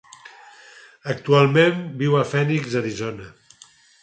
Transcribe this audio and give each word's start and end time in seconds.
Actualment 1.13 1.83
viu 2.01 2.17
a 2.21 2.25
Phoenix, 2.33 2.75
Arizona. 2.81 3.31